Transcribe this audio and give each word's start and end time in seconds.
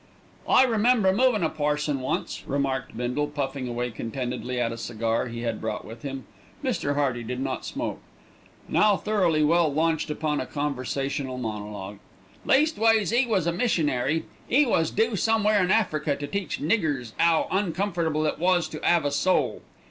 "I 0.49 0.63
remember 0.63 1.13
movin' 1.13 1.43
a 1.43 1.49
parson 1.51 1.99
once," 1.99 2.41
remarked 2.47 2.97
Bindle, 2.97 3.27
puffing 3.27 3.67
away 3.67 3.91
contentedly 3.91 4.59
at 4.59 4.71
a 4.71 4.77
cigar 4.79 5.27
he 5.27 5.41
had 5.41 5.61
brought 5.61 5.85
with 5.85 6.01
him 6.01 6.25
(Mr. 6.63 6.95
Hearty 6.95 7.21
did 7.21 7.39
not 7.39 7.65
smoke), 7.65 7.99
now 8.67 8.97
thoroughly 8.97 9.43
well 9.43 9.71
launched 9.71 10.09
upon 10.09 10.41
a 10.41 10.47
conversational 10.47 11.37
monologue. 11.37 11.99
"Leastways 12.47 13.13
'e 13.13 13.27
was 13.27 13.45
a 13.45 13.51
missionary. 13.51 14.25
'E 14.51 14.65
was 14.65 14.89
due 14.89 15.15
somewhere 15.15 15.63
in 15.63 15.69
Africa 15.69 16.15
to 16.15 16.25
teach 16.25 16.59
niggers 16.59 17.11
'ow 17.19 17.45
uncomfortable 17.51 18.25
it 18.25 18.39
is 18.57 18.67
to 18.69 18.83
'ave 18.83 19.07
a 19.07 19.11
soul. 19.11 19.61